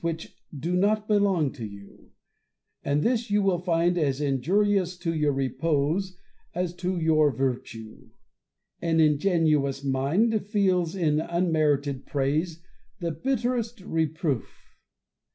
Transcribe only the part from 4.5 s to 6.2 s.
ious to your repose